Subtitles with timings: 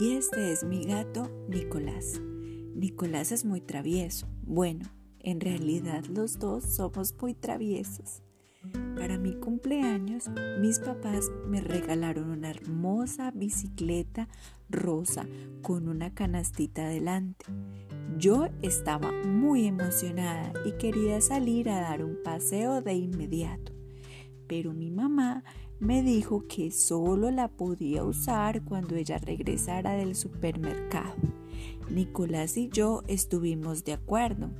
[0.00, 2.20] Este es mi gato Nicolás.
[2.76, 4.28] Nicolás es muy travieso.
[4.42, 4.84] Bueno,
[5.18, 8.22] en realidad los dos somos muy traviesos.
[8.96, 14.28] Para mi cumpleaños, mis papás me regalaron una hermosa bicicleta
[14.68, 15.26] rosa
[15.62, 17.46] con una canastita delante.
[18.16, 23.72] Yo estaba muy emocionada y quería salir a dar un paseo de inmediato,
[24.46, 25.42] pero mi mamá
[25.84, 31.14] me dijo que solo la podía usar cuando ella regresara del supermercado.
[31.90, 34.50] Nicolás y yo estuvimos de acuerdo,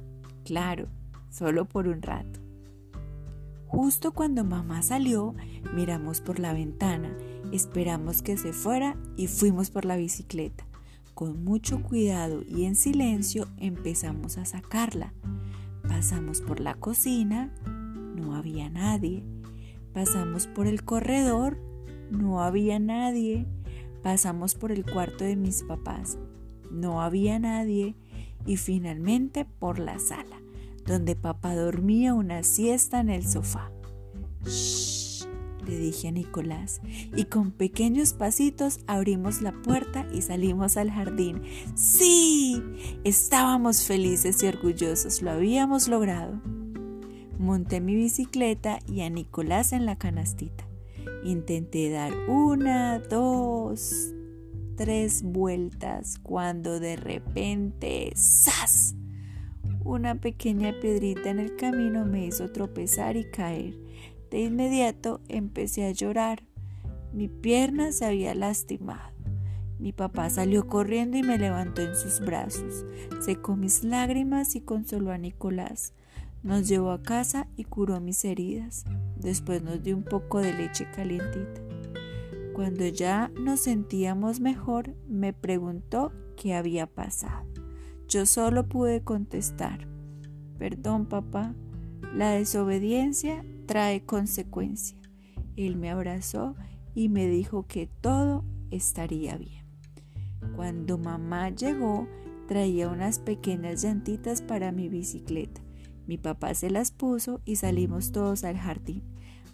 [0.45, 0.89] claro,
[1.31, 2.41] solo por un rato.
[3.67, 5.35] Justo cuando mamá salió,
[5.75, 7.17] miramos por la ventana,
[7.53, 10.67] esperamos que se fuera y fuimos por la bicicleta.
[11.15, 15.15] Con mucho cuidado y en silencio empezamos a sacarla.
[15.89, 17.51] Pasamos por la cocina,
[18.15, 19.25] no había nadie.
[19.95, 21.57] Pasamos por el corredor,
[22.11, 23.47] no había nadie.
[24.03, 26.19] Pasamos por el cuarto de mis papás,
[26.71, 27.95] no había nadie.
[28.45, 30.43] Y finalmente por la sala,
[30.85, 33.71] donde papá dormía una siesta en el sofá.
[34.45, 35.27] Shh,
[35.67, 36.83] le dije a Nicolás,
[37.17, 41.41] y con pequeños pasitos abrimos la puerta y salimos al jardín.
[41.75, 42.63] ¡Sí!
[43.05, 46.43] Estábamos felices y orgullosos, lo habíamos logrado.
[47.39, 50.65] Monté mi bicicleta y a Nicolás en la canastita.
[51.25, 54.13] Intenté dar una, dos,
[54.77, 58.95] tres vueltas cuando de repente ¡zas!
[59.85, 63.75] Una pequeña piedrita en el camino me hizo tropezar y caer.
[64.31, 66.45] De inmediato empecé a llorar.
[67.13, 69.13] Mi pierna se había lastimado.
[69.79, 72.87] Mi papá salió corriendo y me levantó en sus brazos.
[73.21, 75.93] Secó mis lágrimas y consoló a Nicolás.
[76.45, 78.85] Nos llevó a casa y curó mis heridas.
[79.17, 81.63] Después nos dio un poco de leche calientita.
[82.53, 87.47] Cuando ya nos sentíamos mejor, me preguntó qué había pasado.
[88.09, 89.89] Yo solo pude contestar,
[90.59, 91.55] perdón papá,
[92.15, 94.99] la desobediencia trae consecuencia.
[95.57, 96.57] Él me abrazó
[96.95, 99.65] y me dijo que todo estaría bien.
[100.57, 102.07] Cuando mamá llegó,
[102.47, 105.64] traía unas pequeñas llantitas para mi bicicleta.
[106.07, 109.03] Mi papá se las puso y salimos todos al jardín.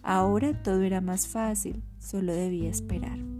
[0.03, 3.30] Ahora todo era más fácil, solo debía esperar.